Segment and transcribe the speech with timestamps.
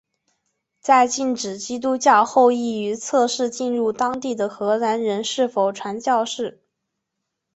[0.79, 6.59] 在禁止基督教后亦用于测试进入当地的荷兰人是否传教士。